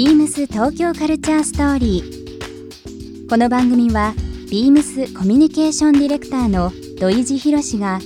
[0.00, 3.28] ビームス東京カルチャーストーリー。
[3.28, 4.14] この番組は
[4.50, 8.00] ビームスコミュニケーションディレクターの土井地博志が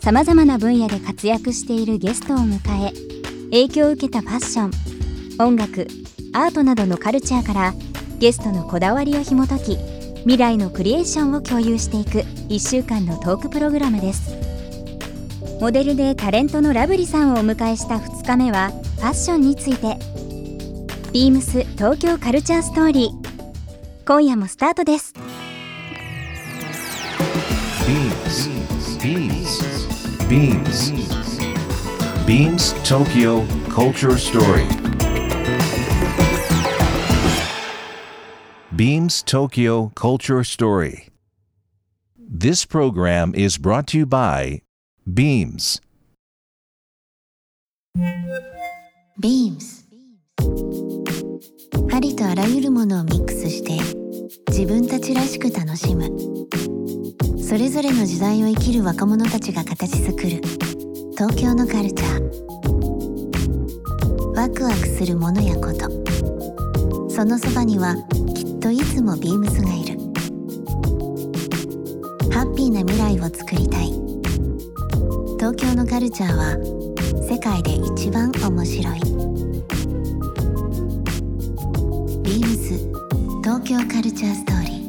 [0.00, 2.92] さまざまな分野で活躍しているゲストを迎え
[3.46, 5.88] 影響を受けたファッション音楽
[6.32, 7.74] アートなどのカルチャーから
[8.20, 9.78] ゲストのこだわりを紐解き
[10.20, 12.20] 未来のクリエーションを共有していく
[12.50, 14.36] 1週間のトークプログラムです。
[15.60, 20.21] モデルでタレントのラブリさんをお迎えした2日目はファッションについて。
[21.12, 25.12] ビームス東京カルチャーストーリー今夜もスタートです
[27.84, 29.52] Beams.
[30.26, 30.80] Beams.
[32.24, 34.66] Beams Tokyo Culture Story.
[38.74, 41.08] Beams Tokyo Culture Story.
[42.16, 44.62] This program is brought to you by
[45.12, 45.82] Beams.
[49.20, 49.82] Beams
[51.92, 53.78] ありとあらゆるものをミックスして
[54.48, 56.10] 自分たちらしく楽しむ。
[57.42, 60.40] それぞれの時代を生きる若者たちが形作る。
[61.12, 62.22] 東京のカルチャー。
[64.34, 65.90] ワクワクするものやこと。
[67.10, 67.96] そのそばには
[68.34, 69.98] きっといつもビームスがいる。
[72.32, 73.92] ハッピーな未来をつくりたい。
[75.36, 76.56] 東京のカルチャーは
[77.28, 79.21] 世界で一番面白い。
[82.24, 82.78] ビームス
[83.42, 84.82] 東京カルチャーストーリー。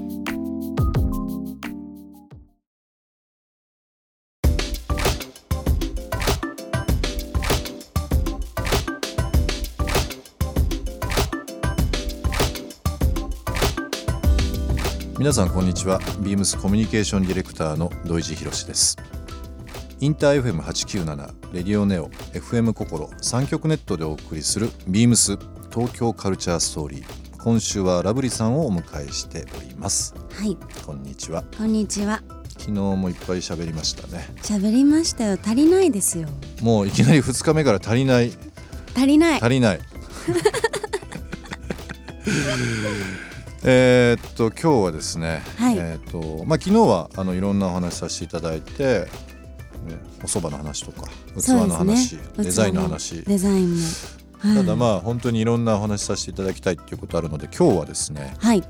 [15.17, 15.99] 皆さんこんにちは。
[16.19, 18.95] ビームスコミュニケーションディレクターの土井地博です。
[19.99, 25.37] インター FM897 レディオネオ FM 心三極ネットでお送りするビームス
[25.73, 27.22] 東京カルチャーストーリー。
[27.43, 32.23] 今週はラブリさんをお迎えしておりますはい、こんにちはこんにちは。
[32.57, 35.37] 昨日もいっぱい喋りましたね喋りましたよ。
[35.43, 36.29] 足りないですよ。
[36.61, 38.31] もういきなり2日目から足りない
[38.95, 39.41] 足りない。
[39.41, 39.79] 足りない
[43.65, 49.01] えーっと今日はですね、はいえーっとまあ昨日はあのいろんなお話しさせていただいて、
[49.85, 53.81] ね、お蕎麦の話とか器の話、ねデザインの話デザインも。
[54.43, 58.63] はいただまあ本当にいろんなお話しさせていただきたいっていうことあるので今日はですねはい。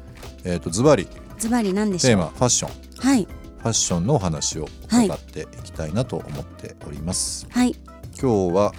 [0.43, 1.07] えーっとズバリ
[1.39, 2.11] ズバリなんでしょう？
[2.11, 3.23] テーマファッションはい。
[3.23, 7.75] ファッションのお話を伺っていきたいなと思っております、はい。
[8.21, 8.73] 今日は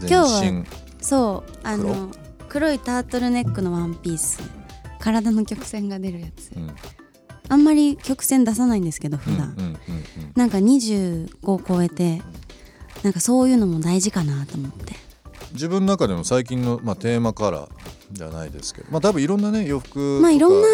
[0.00, 0.64] 全今日身
[1.00, 2.10] そうあの
[2.48, 2.72] 黒？
[2.72, 4.40] いタートルネックのワンピース。
[4.98, 6.50] 体の曲線が出るやつ。
[6.56, 6.74] うん
[7.48, 9.54] あんまり曲線出さないんですけど普段。
[9.58, 9.76] うんうんうんうん
[10.34, 12.22] なんか25を超えて。
[13.02, 14.94] なんかそういうのも大事かなと思って。
[15.52, 17.70] 自分の中での最近の、まあ、テーマカラー
[18.12, 20.68] じゃないですけどまあ多分いろんなね洋服とかまあいろんな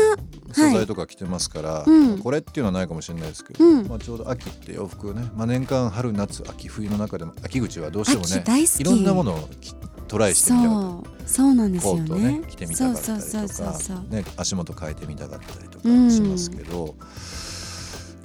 [0.53, 2.19] 素材とか着てますから、うん。
[2.19, 3.87] これっていうのはないかもしれないですけど、うん。
[3.87, 9.75] まあ、ちょうど秋って洋服ね、まあ、年間春夏秋冬の中でも秋口はどうしてもねいろんなものをき
[10.09, 11.29] トライしてみたそう。
[11.29, 12.45] そうなんですよコートをねね。
[12.49, 13.97] 着てみたかったりとかそうそうそうそう。
[13.97, 14.15] そう。
[14.15, 16.11] ね、足元変えてみたかったりとかうん。
[16.11, 16.95] しますけど、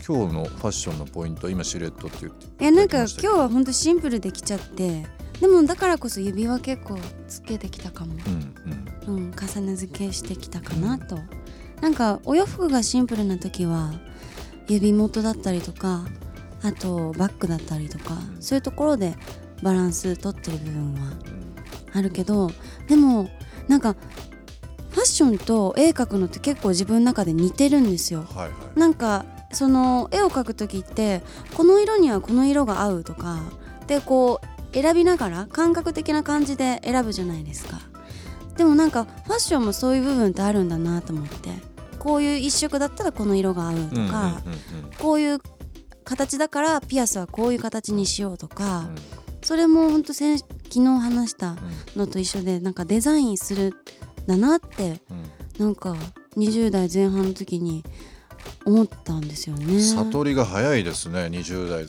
[0.05, 5.05] 今日のファッションのポイント今シルエットって言っていやなんか今日は本当シンプルできちゃって
[5.39, 8.13] でもだからこそ指輪結構つけてきたかも、
[9.05, 9.15] うんうん。
[9.15, 11.17] うん、重ね付けしてきたかなと、
[11.81, 13.91] なんかお洋服がシンプルな時は
[14.69, 16.05] 指元だったりとか
[16.61, 19.15] あとバッグだったりとかそういうところで
[19.61, 21.11] バランス取ってる部分は
[21.93, 22.49] あるけど
[22.87, 23.29] でも
[23.67, 23.95] なんか
[24.91, 28.25] ファッションと絵描くのって結構自分の中で似てるんですよ。
[28.33, 28.79] はいはい。
[28.79, 31.21] なんかその絵を描く時って
[31.55, 33.39] この色にはこの色が合うとか
[33.87, 37.79] でこう選びながら感覚的な感じで選ぶじゃないですか。
[38.57, 41.73] でもなんかファッションもそういう部分ってあるんだなと思って。
[41.99, 44.41] こういう一色だったらこの色が合うとか、
[44.99, 45.39] こういう
[46.03, 48.95] 形だからピアスはこういう形にしようとか、うん。
[49.41, 51.55] それもほんと先昨日話した
[51.95, 53.69] のと一緒でなんかデザインする
[54.23, 55.65] んだなってうん。
[55.65, 55.95] なんか
[56.35, 57.85] 20代前半の時に
[58.65, 59.79] 思ったんですよね。
[59.79, 61.85] 悟りが早いですね20代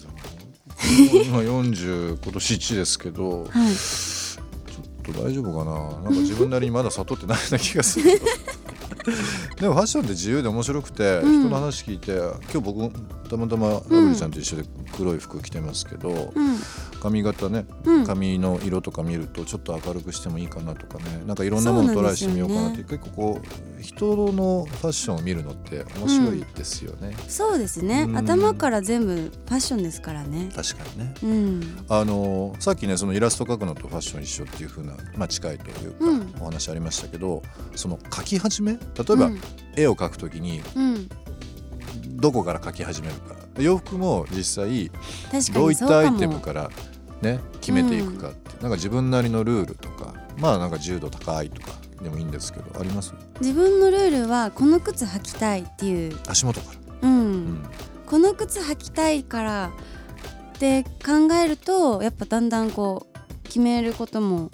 [1.26, 6.02] 今40今年1ですけどはい、ちょっと大丈夫かな？
[6.02, 8.20] なんか自分なりにまだ悟ってないような気がする。
[9.60, 11.40] でもファッションって自由で面白くて、うん。
[11.40, 12.16] 人の話聞いて
[12.52, 12.90] 今日僕
[13.28, 14.64] たまたまラブリーちゃんと一緒で
[14.96, 16.56] 黒い服着てますけど、うん、
[17.00, 18.06] 髪型ね、うん。
[18.06, 21.22] 髪の色とか見るとちょっと明るくしてもいいかなとかね。
[21.26, 28.06] なんかいろんなものトライしてみようかなってそう結構こう人のファッションを見るのって面白いですよね、そうですね。
[28.08, 28.16] うん。
[28.16, 30.50] 頭から全部ファッションですからね。
[30.54, 31.14] 確かにね。
[31.22, 31.84] うん。
[31.88, 36.34] あのさっきねそのイラスト描くのとファッション一緒っていう風な、まあ、近いというか、うん。
[36.40, 37.42] お話ありましたけど
[37.74, 38.72] その描き始め？
[38.72, 39.40] 例えば、うん。
[39.76, 41.08] 絵を描くときにうん
[42.24, 43.36] どこから描き始めるか。
[43.58, 44.90] 洋服も実際
[45.52, 46.70] どういったアイテムもから
[47.20, 51.72] ね決めていくかって、なんか自分なりのルールとかまあなんか重度高いとか
[52.02, 53.12] でもいいんですけどあります？
[53.42, 56.18] 自分のルールはこの靴履きたいっていう。
[56.26, 57.62] 足元から、うん、うん。
[58.06, 59.72] この靴履きたいから
[60.56, 64.50] って考えるとやっぱだんだんこう決めることも、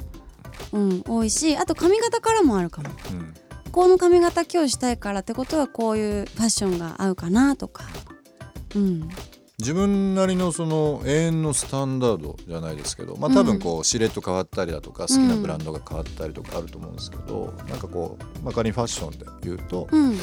[0.73, 2.91] うん、多いしあと髪型からもあるかも。
[3.13, 3.33] うん
[3.73, 7.85] この髪型今日したいからってことはこういうファッションが合うかなとか、
[8.75, 9.09] うん、
[9.59, 20.17] 自分なりのその永遠のスタンダードじゃないですけど、まあ、多分こうシルエット変わったりだとか好きなブランドが変わったりとかあると思うんですけど、なんかこう、まあ、仮にファッションで言うと、うん、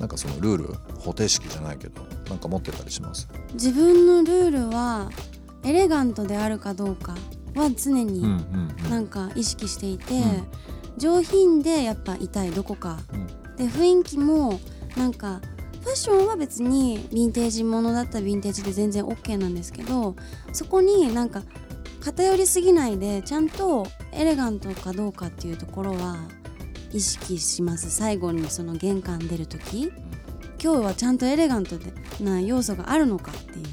[0.00, 3.28] なんかそのルール方程式じゃないけどなんか持ってたりします？
[3.52, 5.10] 自分のルールは
[5.62, 7.14] エレガントであるかどうか
[7.54, 8.90] は常にうんうん。
[8.90, 10.46] なんか意識していて、うん
[10.96, 12.98] 上品でやっぱいたいどこか。
[13.12, 13.26] うん。
[13.56, 14.60] で雰囲気も
[14.96, 15.40] なんか
[15.82, 20.16] ファッションは別にヴィンテージものだったらヴィンテージで全然 OK なんですけど
[20.52, 21.42] そこになんか
[22.04, 26.16] 偏りすぎないでちゃんとエレガントかどうかっていうところは
[26.92, 27.90] 意識します。
[27.90, 29.92] 最後にその玄関出る時。
[30.62, 33.66] 今日はちゃんとエレガントでな要素があるのかっていう。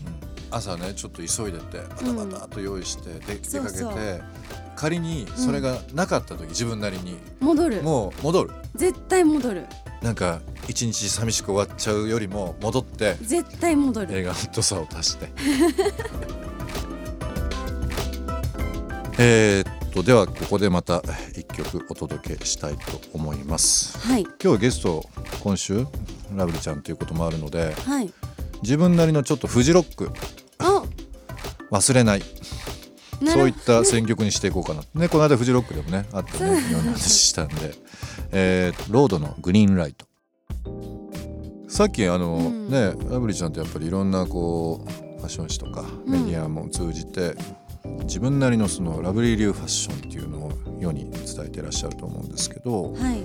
[0.51, 4.21] 朝ねちょっと急いでてバタバタっと用意して、で出かけて
[4.75, 7.17] 仮にそれがなかった時、自分なりに。
[7.39, 7.81] 戻る。
[7.83, 8.51] もう戻る。
[8.75, 9.65] 絶対戻る。
[10.01, 14.11] なんか一日寂しく終わっちゃうよりも戻って絶対戻る。
[14.11, 15.29] エレガントさを足して。
[19.19, 21.03] えーっとではここでまた
[21.37, 23.97] 一曲お届けしたいと思います。
[23.99, 24.25] はい。
[24.43, 25.07] 今日ゲスト
[25.41, 25.85] 今週
[26.35, 28.11] ラブリちゃんということもあるのではい。
[28.63, 30.09] 自分なりのちょっとフジロック
[30.57, 30.83] あ。
[31.71, 32.23] 忘れない
[33.31, 34.83] そういった選曲にしていこうかな。
[34.95, 37.75] ね、この間フジロックでもね、あってね、いろんな話したんで、
[38.31, 40.05] えーロードのグリーンライト。
[41.67, 42.69] さっきあの、うん。
[42.69, 46.27] ね、ラブリーちゃんってやっぱりいろんなこうファッション誌とかメうん。
[46.27, 47.35] ディアも通じて、
[48.03, 53.23] 自分なりのそのラブリー流ファッションっていうのを世に伝えてらっしゃると思うんですけど、はい、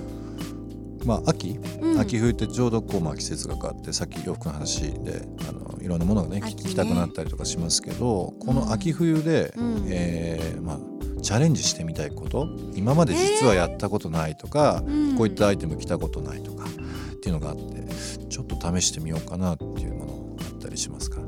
[1.09, 1.99] まあ秋、うん。
[1.99, 6.69] 秋冬ってちょうどこうまあ季節が変わってさっき洋服の話であのいろんなものがね秋ね。
[6.69, 9.85] 着たくなったりとかしますけどこの秋冬で、うん。
[9.87, 15.15] えーまあ、チャレンジしてみたいこと今まで実はやったことないとか、うん。
[15.17, 17.87] こういったアイテム着たことないとかっていうのがあって
[18.29, 21.21] ちょっと試してみようかなっていうものあったりしますか？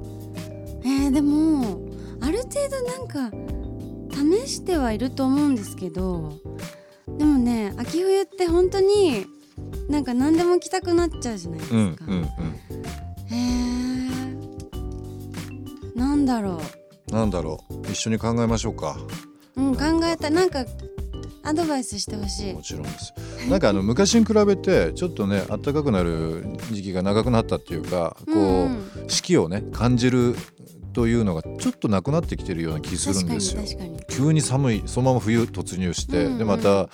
[0.83, 1.81] えー、でも
[2.21, 3.31] ある程度なんか
[4.45, 6.37] 試してはいると思うんですけど
[7.17, 9.25] でもね秋冬って本当に
[9.91, 11.75] なんか何でも着たくなっちゃうじゃないですか。
[11.75, 12.23] うんうん
[13.27, 14.09] へえ
[15.99, 16.61] なんだろ
[17.09, 17.73] なんだろう。
[17.91, 18.95] 一緒に考えましょうか。
[19.57, 20.65] う、うん、考えたなんか
[21.43, 22.53] アドバイスしてほしい。
[22.53, 22.61] も。
[22.61, 23.13] ちろんです。
[23.49, 28.79] なんかあの昔に比べてちょっとね暖かくなる時期が長くなったっていうかこう、うん。
[29.09, 30.35] 四季をね感じる
[30.93, 33.61] というのがちょっとなくなってきてるような気するんですよ。
[34.09, 36.37] 急に寒いそのまま冬突入して、うんうん。
[36.37, 36.89] でまた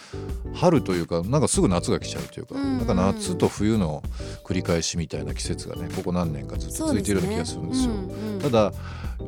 [0.53, 4.03] 春というかなんかすぐ夏が来ちゃうというか、うんうんなんか夏と冬の
[4.43, 7.91] 繰り返しみたいな季節がねここ何年かずっと続いているような気がするんですよ。
[7.91, 8.39] うんうん。
[8.39, 8.71] ただ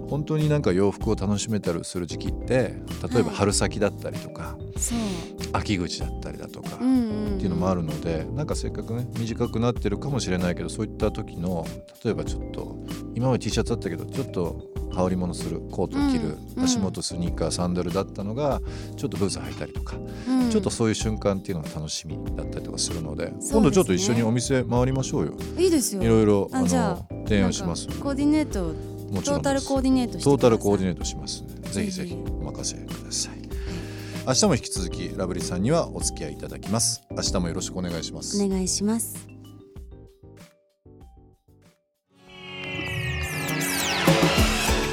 [0.10, 2.76] 本当になんか洋服を楽しめたりする時期って
[3.12, 3.36] 例えばはい。
[3.36, 4.98] 春先だったりとか、そう、
[5.54, 7.36] 秋口だったりだとか、うんうんうん。
[7.36, 11.66] っていうのもあるのでなんかせっかくね短くなってるかもしれないけどそういった時の
[12.04, 12.78] 例えばちょっと
[13.16, 18.60] 今まで T シャツだったけどちょっと羽織物するコートを着る、うん足元スニーカーサンダルだったのが
[18.98, 19.96] ちょっとブーツ履いたりとか、
[20.28, 20.50] うん。
[20.50, 23.54] ちょっとそういう瞬間っていうのが楽しみだったりとかするのですね。
[23.54, 25.38] 今度ちょっと一緒にお店回りましょうよ。
[25.58, 26.04] いいですよ。
[26.04, 26.68] いろいろあの
[27.26, 27.88] 提案します。
[27.88, 28.74] コーディネート
[29.12, 33.40] もちろんトータルコーディネートトータルコーディネネートしますぜひぜひお任せください。
[34.28, 37.02] 明日も引き続きラブリーさんにはお付き合いいただきます。
[37.10, 38.44] 明日もよろしくお願いします。
[38.44, 39.28] お願いします。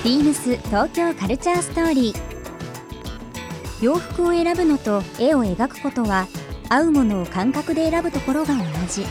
[0.04, 3.84] ビームス東京カルチャーストーリー。
[3.84, 6.28] 洋服を選ぶのと絵を描くことは
[6.70, 9.04] 合うものを感覚で選ぶところが同じ。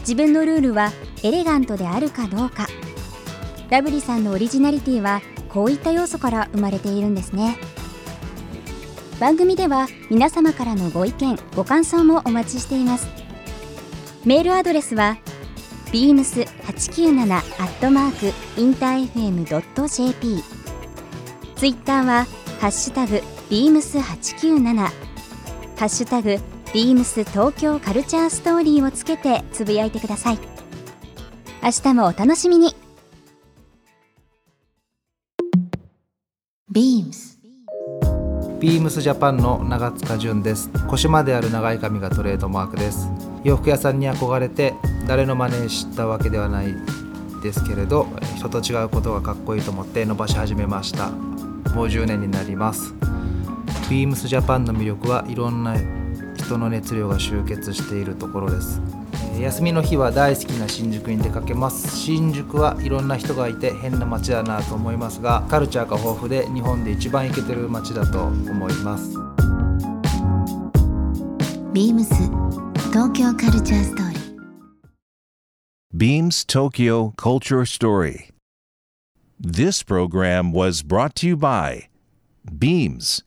[0.00, 0.92] 自分のルールは
[1.22, 2.66] エレガントであるかどうか
[3.70, 7.58] ラブリさんのオリジナリティはこういった要素から生まれているんですね。
[9.20, 13.08] 番組では皆様からのご意見ご感想もお待ちしています。
[14.24, 15.18] メールアドレスは
[15.92, 20.42] beams897 アットマークインター FM.jp
[21.56, 22.26] ツイッターは
[22.60, 23.20] ハッシュタグ
[23.50, 24.90] ビームス897ハ
[25.78, 26.36] ッシュタグ
[26.74, 30.38] ビームス東京カルチャーストーリーをつけてつぶやいてください。
[31.62, 32.74] 明日もお楽しみに。
[36.78, 37.36] ビームス
[38.60, 40.70] ビームスジャパンの長塚純です。
[40.86, 43.08] 腰まである長い髪がトレードマークです。
[43.42, 44.74] 洋服屋さんに憧れて
[45.08, 46.72] 誰の真似したわけではない
[47.42, 48.06] ですけれど
[48.36, 51.10] 人と違うことがかっこいいと思って伸ばし始めました。
[51.10, 52.94] もう10年になります。
[53.90, 55.74] ビームスジャパンの魅力はいろんな
[56.36, 58.80] 人の熱量が集結しているところです。
[59.40, 69.16] 休みの日は大好きな新宿に出かけます新宿はいろんな人がいて変な街だなと思いますがカルチャーが豊富で日本で一番イケてる街だと思います
[71.72, 72.14] ビームス
[72.90, 74.18] 東京カルチャーストーリー
[75.94, 78.30] Beams Tokyo Culture Story.
[79.40, 81.88] This program was brought to you by
[82.58, 83.24] Beams.